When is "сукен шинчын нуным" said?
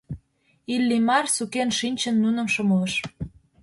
1.35-2.47